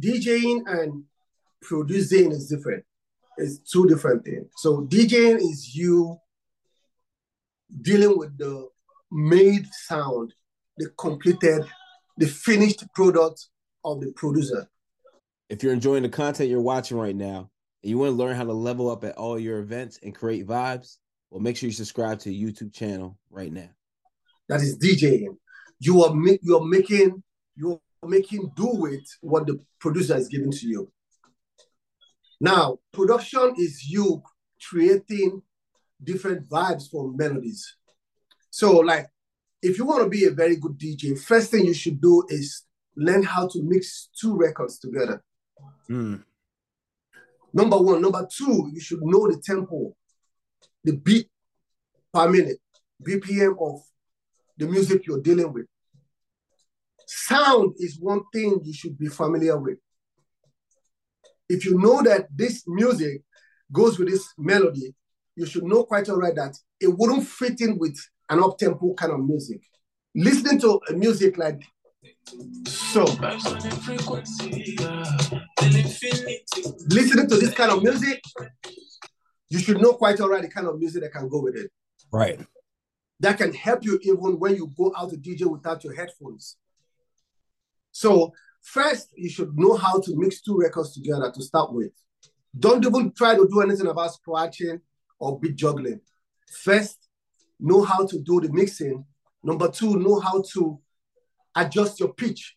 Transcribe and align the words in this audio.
DJing 0.00 0.62
and 0.66 1.04
producing 1.62 2.32
is 2.32 2.48
different. 2.48 2.84
It's 3.36 3.58
two 3.58 3.86
different 3.86 4.24
things. 4.24 4.46
So 4.56 4.86
DJing 4.86 5.36
is 5.36 5.74
you 5.74 6.18
dealing 7.82 8.18
with 8.18 8.36
the 8.38 8.68
made 9.10 9.66
sound, 9.86 10.34
the 10.76 10.90
completed, 10.98 11.64
the 12.16 12.26
finished 12.26 12.84
product 12.94 13.48
of 13.84 14.00
the 14.00 14.12
producer. 14.12 14.68
If 15.48 15.62
you're 15.62 15.72
enjoying 15.72 16.02
the 16.02 16.08
content 16.08 16.48
you're 16.48 16.60
watching 16.60 16.96
right 16.96 17.16
now 17.16 17.50
and 17.82 17.90
you 17.90 17.98
want 17.98 18.10
to 18.10 18.16
learn 18.16 18.36
how 18.36 18.44
to 18.44 18.52
level 18.52 18.90
up 18.90 19.04
at 19.04 19.16
all 19.16 19.38
your 19.38 19.58
events 19.58 19.98
and 20.02 20.14
create 20.14 20.46
vibes, 20.46 20.98
well, 21.30 21.40
make 21.40 21.56
sure 21.56 21.68
you 21.68 21.72
subscribe 21.72 22.18
to 22.20 22.28
the 22.28 22.44
YouTube 22.44 22.72
channel 22.72 23.18
right 23.30 23.52
now. 23.52 23.68
That 24.48 24.60
is 24.60 24.78
DJing. 24.78 25.36
You 25.78 26.02
are 26.04 26.14
ma- 26.14 26.36
you 26.42 26.58
are 26.58 26.64
making 26.64 27.22
making 28.06 28.52
do 28.56 28.66
with 28.66 29.04
what 29.20 29.46
the 29.46 29.60
producer 29.78 30.16
is 30.16 30.28
giving 30.28 30.50
to 30.50 30.66
you. 30.66 30.92
Now, 32.40 32.78
production 32.92 33.54
is 33.58 33.88
you 33.88 34.22
creating 34.68 35.42
different 36.02 36.48
vibes 36.48 36.90
for 36.90 37.12
melodies. 37.12 37.76
So, 38.50 38.78
like, 38.78 39.08
if 39.62 39.78
you 39.78 39.84
want 39.84 40.04
to 40.04 40.08
be 40.08 40.24
a 40.24 40.30
very 40.30 40.56
good 40.56 40.78
DJ, 40.78 41.18
first 41.18 41.50
thing 41.50 41.66
you 41.66 41.74
should 41.74 42.00
do 42.00 42.24
is 42.28 42.64
learn 42.96 43.22
how 43.22 43.46
to 43.48 43.62
mix 43.62 44.08
two 44.18 44.36
records 44.36 44.78
together. 44.78 45.22
Mm. 45.90 46.24
Number 47.52 47.76
one. 47.76 48.00
Number 48.00 48.26
two, 48.30 48.70
you 48.72 48.80
should 48.80 49.02
know 49.02 49.28
the 49.28 49.40
tempo, 49.44 49.94
the 50.84 50.96
beat 50.96 51.28
per 52.12 52.30
minute, 52.30 52.58
BPM 53.02 53.56
of 53.60 53.82
the 54.56 54.66
music 54.66 55.06
you're 55.06 55.20
dealing 55.20 55.52
with. 55.52 55.66
Sound 57.12 57.74
is 57.78 57.98
one 57.98 58.22
thing 58.32 58.60
you 58.62 58.72
should 58.72 58.96
be 58.96 59.08
familiar 59.08 59.58
with. 59.58 59.78
If 61.48 61.64
you 61.64 61.76
know 61.76 62.04
that 62.04 62.28
this 62.32 62.62
music 62.68 63.22
goes 63.72 63.98
with 63.98 64.10
this 64.10 64.24
melody, 64.38 64.94
you 65.34 65.44
should 65.44 65.64
know 65.64 65.82
quite 65.82 66.08
all 66.08 66.18
right 66.18 66.36
that 66.36 66.56
it 66.78 66.86
wouldn't 66.86 67.26
fit 67.26 67.60
in 67.62 67.78
with 67.78 67.98
an 68.28 68.40
up-tempo 68.40 68.94
kind 68.94 69.12
of 69.12 69.18
music. 69.26 69.60
Listening 70.14 70.60
to 70.60 70.80
a 70.88 70.92
music 70.92 71.36
like 71.36 71.60
so, 72.68 73.02
listening 76.88 77.28
to 77.28 77.36
this 77.38 77.54
kind 77.54 77.72
of 77.72 77.82
music, 77.82 78.22
you 79.48 79.58
should 79.58 79.80
know 79.80 79.94
quite 79.94 80.20
all 80.20 80.28
right 80.28 80.42
the 80.42 80.48
kind 80.48 80.68
of 80.68 80.78
music 80.78 81.02
that 81.02 81.12
can 81.12 81.28
go 81.28 81.40
with 81.42 81.56
it. 81.56 81.72
Right. 82.12 82.38
That 83.18 83.36
can 83.36 83.52
help 83.52 83.84
you 83.84 83.98
even 84.02 84.38
when 84.38 84.54
you 84.54 84.72
go 84.78 84.92
out 84.96 85.10
to 85.10 85.16
DJ 85.16 85.46
without 85.46 85.82
your 85.82 85.94
headphones. 85.94 86.56
So, 87.92 88.32
first, 88.62 89.08
you 89.16 89.28
should 89.28 89.56
know 89.56 89.76
how 89.76 90.00
to 90.00 90.16
mix 90.16 90.40
two 90.40 90.58
records 90.58 90.94
together 90.94 91.30
to 91.34 91.42
start 91.42 91.72
with. 91.72 91.90
Don't 92.58 92.84
even 92.84 93.12
try 93.12 93.36
to 93.36 93.48
do 93.48 93.60
anything 93.60 93.86
about 93.86 94.14
scratching 94.14 94.80
or 95.18 95.38
beat 95.38 95.56
juggling. 95.56 96.00
First, 96.62 97.08
know 97.58 97.82
how 97.82 98.06
to 98.06 98.18
do 98.20 98.40
the 98.40 98.52
mixing. 98.52 99.04
Number 99.42 99.70
two, 99.70 99.96
know 99.98 100.18
how 100.20 100.42
to 100.52 100.80
adjust 101.54 102.00
your 102.00 102.12
pitch, 102.12 102.56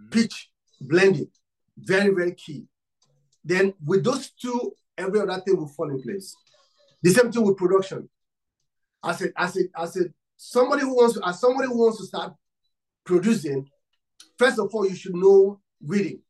mm-hmm. 0.00 0.10
pitch 0.10 0.50
blending. 0.80 1.28
Very, 1.76 2.14
very 2.14 2.32
key. 2.32 2.64
Then 3.44 3.74
with 3.84 4.04
those 4.04 4.30
two, 4.30 4.72
every 4.96 5.20
other 5.20 5.40
thing 5.40 5.56
will 5.56 5.68
fall 5.68 5.90
in 5.90 6.02
place. 6.02 6.34
The 7.02 7.10
same 7.10 7.30
thing 7.30 7.44
with 7.44 7.56
production. 7.56 8.08
As 9.04 9.22
a, 9.22 9.28
as 9.36 9.56
a, 9.56 9.60
as 9.76 9.96
a 9.96 10.04
somebody 10.36 10.82
who 10.82 10.96
wants 10.96 11.14
to, 11.14 11.26
as 11.26 11.40
somebody 11.40 11.68
who 11.68 11.78
wants 11.78 11.98
to 11.98 12.06
start 12.06 12.32
producing, 13.04 13.68
first 14.38 14.58
of 14.58 14.74
all, 14.74 14.88
you 14.88 14.96
should 14.96 15.14
know 15.14 15.60
reading. 15.84 16.20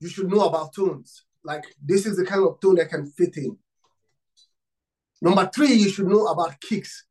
You 0.00 0.08
should 0.08 0.30
know 0.30 0.46
about 0.46 0.74
tones. 0.74 1.24
Like 1.44 1.64
this 1.82 2.06
is 2.06 2.16
the 2.16 2.24
kind 2.24 2.46
of 2.46 2.60
tone 2.60 2.76
that 2.76 2.90
can 2.90 3.06
fit 3.06 3.36
in. 3.36 3.56
Number 5.22 5.48
three, 5.54 5.72
you 5.72 5.88
should 5.88 6.06
know 6.06 6.26
about 6.26 6.60
kicks. 6.60 7.06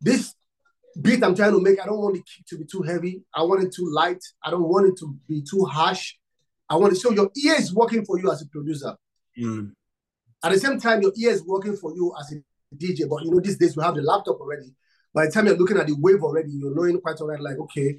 This 0.00 0.34
beat 1.00 1.22
I'm 1.22 1.34
trying 1.34 1.52
to 1.52 1.60
make, 1.60 1.80
I 1.80 1.86
don't 1.86 1.98
want 1.98 2.14
the 2.14 2.20
kick 2.20 2.46
to 2.48 2.58
be 2.58 2.64
too 2.64 2.82
heavy. 2.82 3.22
I 3.34 3.42
want 3.42 3.62
it 3.62 3.72
too 3.74 3.88
light. 3.90 4.22
I 4.42 4.50
don't 4.50 4.68
want 4.68 4.88
it 4.88 4.98
to 4.98 5.16
be 5.28 5.42
too 5.48 5.64
harsh. 5.64 6.14
I 6.68 6.76
want 6.76 6.94
to 6.94 7.00
show 7.00 7.10
your 7.10 7.30
ear 7.44 7.54
is 7.54 7.74
working 7.74 8.04
for 8.04 8.18
you 8.18 8.30
as 8.30 8.42
a 8.42 8.46
producer. 8.46 8.94
Mm. 9.38 9.72
At 10.42 10.52
the 10.52 10.58
same 10.58 10.78
time, 10.78 11.00
your 11.02 11.12
ear 11.16 11.30
is 11.30 11.44
working 11.44 11.76
for 11.76 11.94
you 11.94 12.12
as 12.18 12.32
a 12.32 12.76
DJ. 12.76 13.08
But 13.08 13.24
you 13.24 13.30
know, 13.30 13.40
these 13.40 13.56
days 13.56 13.76
we 13.76 13.82
have 13.82 13.94
the 13.94 14.02
laptop 14.02 14.40
already. 14.40 14.74
By 15.14 15.26
the 15.26 15.32
time 15.32 15.46
you're 15.46 15.56
looking 15.56 15.78
at 15.78 15.86
the 15.86 15.96
wave 15.98 16.22
already, 16.22 16.50
you're 16.50 16.74
knowing 16.74 17.00
quite 17.00 17.20
all 17.20 17.28
right, 17.28 17.40
like, 17.40 17.58
okay, 17.58 17.98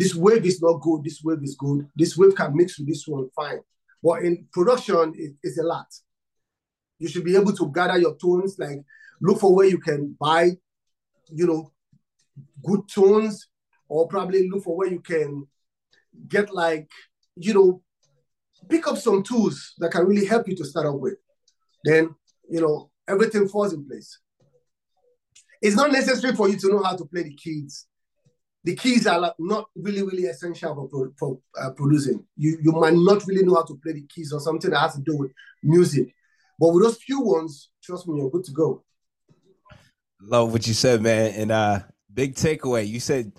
this 0.00 0.14
wave 0.14 0.46
is 0.46 0.62
not 0.62 0.80
good, 0.80 1.04
this 1.04 1.22
wave 1.22 1.42
is 1.42 1.54
good, 1.56 1.86
this 1.94 2.16
wave 2.16 2.34
can 2.34 2.56
mix 2.56 2.78
with 2.78 2.88
this 2.88 3.06
one, 3.06 3.28
fine. 3.36 3.60
But 4.02 4.22
in 4.22 4.46
production, 4.50 5.12
it, 5.14 5.34
it's 5.42 5.58
a 5.58 5.62
lot. 5.62 5.88
You 6.98 7.06
should 7.06 7.22
be 7.22 7.36
able 7.36 7.52
to 7.52 7.70
gather 7.70 7.98
your 7.98 8.16
tones, 8.16 8.58
like 8.58 8.82
look 9.20 9.40
for 9.40 9.54
where 9.54 9.66
you 9.66 9.78
can 9.78 10.16
buy, 10.18 10.52
you 11.26 11.46
know, 11.46 11.70
good 12.64 12.88
tones, 12.88 13.48
or 13.88 14.08
probably 14.08 14.48
look 14.48 14.64
for 14.64 14.74
where 14.74 14.88
you 14.88 15.00
can 15.00 15.46
get 16.26 16.54
like, 16.54 16.88
you 17.36 17.52
know, 17.52 17.82
pick 18.70 18.86
up 18.88 18.96
some 18.96 19.22
tools 19.22 19.74
that 19.80 19.92
can 19.92 20.06
really 20.06 20.24
help 20.24 20.48
you 20.48 20.56
to 20.56 20.64
start 20.64 20.86
up 20.86 20.98
with. 20.98 21.16
Then, 21.84 22.14
you 22.48 22.62
know, 22.62 22.90
everything 23.06 23.48
falls 23.48 23.74
in 23.74 23.86
place. 23.86 24.18
It's 25.60 25.76
not 25.76 25.92
necessary 25.92 26.34
for 26.34 26.48
you 26.48 26.56
to 26.56 26.68
know 26.68 26.82
how 26.82 26.96
to 26.96 27.04
play 27.04 27.24
the 27.24 27.34
keys. 27.34 27.86
The 28.64 28.76
keys 28.76 29.06
are 29.06 29.18
like 29.18 29.34
not 29.38 29.68
really, 29.74 30.02
really 30.02 30.24
essential 30.26 30.74
for, 30.74 30.88
pro- 30.88 31.12
for 31.18 31.38
uh, 31.60 31.70
producing. 31.70 32.24
You, 32.36 32.58
you 32.62 32.72
might 32.72 32.92
not 32.94 33.26
really 33.26 33.44
know 33.44 33.54
how 33.54 33.64
to 33.64 33.74
play 33.82 33.92
the 33.94 34.02
keys 34.06 34.32
or 34.32 34.40
something 34.40 34.70
that 34.70 34.78
has 34.80 34.94
to 34.96 35.00
do 35.00 35.16
with 35.16 35.30
music. 35.62 36.14
But 36.58 36.68
with 36.74 36.82
those 36.84 36.98
few 36.98 37.20
ones, 37.20 37.70
trust 37.82 38.06
me, 38.06 38.18
you're 38.18 38.30
good 38.30 38.44
to 38.44 38.52
go. 38.52 38.84
Love 40.20 40.52
what 40.52 40.66
you 40.66 40.74
said, 40.74 41.00
man. 41.00 41.32
And 41.34 41.50
uh 41.50 41.80
big 42.12 42.34
takeaway. 42.34 42.86
You 42.86 43.00
said 43.00 43.32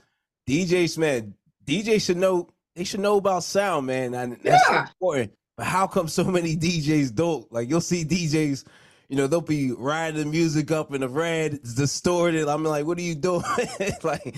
DJs, 0.50 0.98
man, 0.98 1.36
DJ 1.66 2.02
should 2.04 2.18
know 2.18 2.48
they 2.76 2.84
should 2.84 3.02
know 3.02 3.18
about 3.18 3.44
sound, 3.44 3.86
man. 3.88 4.14
And 4.16 4.38
that's 4.42 4.64
Yeah. 4.72 4.88
important. 4.88 5.34
But 5.58 5.68
how 5.68 5.86
come 5.86 6.08
so 6.08 6.24
many 6.24 6.56
DJs 6.58 7.14
don't? 7.14 7.52
Like 7.52 7.70
you'll 7.70 7.82
see 7.82 8.04
DJs, 8.04 8.66
you 9.12 9.18
know, 9.18 9.28
they'll 9.28 9.42
be 9.42 9.74
riding 9.74 10.18
the 10.22 10.26
music 10.26 10.72
up 10.72 10.94
in 10.94 11.02
the 11.02 11.10
red, 11.10 11.56
it's 11.56 11.74
distorted. 11.76 12.48
I'm 12.48 12.64
like, 12.64 12.86
what 12.86 12.98
are 12.98 13.02
you 13.02 13.14
doing? 13.14 13.44
like, 14.04 14.38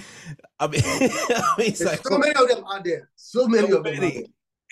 I 0.60 0.66
mean, 0.68 0.82
I 0.84 1.54
mean 1.60 1.68
it's 1.68 1.84
like 1.86 2.02
so 2.06 2.18
many 2.18 2.34
of 2.34 2.48
them 2.50 2.64
out 2.68 2.84
there. 2.84 3.12
So 3.16 3.48
many 3.48 3.70
so 3.70 3.78
of 3.78 3.84
them. 3.84 4.00
many. 4.00 4.12
there. 4.12 4.24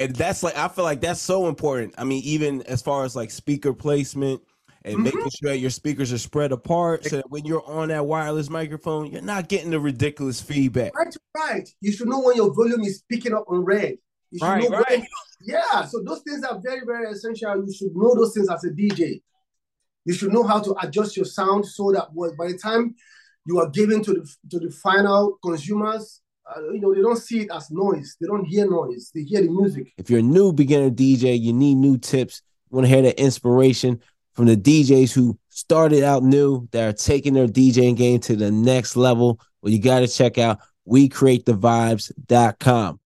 And 0.08 0.16
that's 0.16 0.42
like 0.42 0.58
I 0.58 0.70
feel 0.70 0.86
like 0.86 1.02
that's 1.02 1.22
so 1.22 1.48
important. 1.48 1.94
I 2.00 2.04
mean, 2.04 2.24
even 2.24 2.64
as 2.64 2.82
far 2.82 3.06
as 3.06 3.16
like 3.16 3.30
speaker 3.30 3.74
placement 3.74 4.42
and 4.84 4.98
Mhm. 4.98 5.04
making 5.04 5.30
sure 5.40 5.52
that 5.52 5.60
your 5.60 5.70
speakers 5.70 6.12
are 6.12 6.18
spread 6.18 6.52
apart 6.52 7.06
so 7.06 7.18
that 7.18 7.30
when 7.30 7.46
you're 7.46 7.64
on 7.70 7.90
that 7.90 8.08
wireless 8.08 8.50
microphone, 8.50 9.06
you're 9.12 9.22
not 9.22 9.50
getting 9.50 9.70
the 9.70 9.80
ridiculous 9.80 10.42
feedback. 10.42 10.96
Right, 10.98 11.16
right. 11.38 11.70
You 11.80 11.92
should 11.92 12.08
know 12.08 12.22
when 12.22 12.36
your 12.38 12.52
volume 12.52 12.82
is 12.82 13.04
picking 13.08 13.36
up 13.36 13.46
on 13.48 13.64
red. 13.64 14.00
You 14.32 14.40
should 14.40 14.46
Right, 14.48 14.64
know 14.68 14.78
right. 14.80 14.90
when. 14.90 15.08
Yeah, 15.44 15.86
so 15.86 16.02
those 16.04 16.22
things 16.24 16.44
are 16.44 16.60
very, 16.60 16.82
very 16.88 17.12
essential. 17.12 17.64
You 17.64 17.72
should 17.72 17.96
know 17.96 18.16
those 18.16 18.34
things 18.34 18.50
as 18.50 18.64
a 18.64 18.72
DJ. 18.72 19.22
You 20.06 20.14
should 20.14 20.34
know 20.34 20.44
how 20.44 20.60
to 20.60 20.76
adjust 20.82 21.16
your 21.16 21.26
sound 21.26 21.66
so 21.66 21.92
that 21.92 22.10
by 22.38 22.48
the 22.48 22.58
time 22.58 22.96
you 23.46 23.60
are 23.60 23.70
giving 23.70 24.04
to 24.04 24.14
the 24.14 24.36
to 24.50 24.60
the 24.60 24.72
final 24.72 25.38
consumers, 25.44 26.22
uh, 26.46 26.72
you 26.72 26.80
know 26.80 26.94
they 26.94 27.02
don't 27.02 27.18
see 27.18 27.42
it 27.42 27.50
as 27.54 27.70
noise. 27.72 28.18
They 28.20 28.28
don't 28.28 28.46
hear 28.46 28.70
noise. 28.70 29.12
They 29.14 29.24
hear 29.24 29.42
the 29.42 29.50
music. 29.50 29.94
If 29.98 30.10
you're 30.10 30.20
a 30.20 30.24
new 30.24 30.54
beginner 30.54 30.90
DJ, 30.90 31.40
you 31.40 31.54
need 31.54 31.76
new 31.76 31.98
tips. 31.98 32.42
You 32.70 32.76
want 32.76 32.88
to 32.88 32.94
hear 32.94 33.02
the 33.02 33.22
inspiration 33.22 34.02
from 34.34 34.46
the 34.46 34.56
DJs 34.56 35.14
who 35.14 35.38
started 35.50 36.04
out 36.04 36.24
new 36.24 36.68
that 36.72 36.88
are 36.88 36.94
taking 36.94 37.34
their 37.34 37.48
DJing 37.48 37.98
game 37.98 38.20
to 38.22 38.36
the 38.36 38.52
next 38.52 38.96
level. 38.96 39.40
Well, 39.62 39.74
you 39.74 39.80
got 39.80 40.00
to 40.00 40.08
check 40.08 40.38
out 40.38 40.60
WeCreateTheVibes.com. 40.88 43.01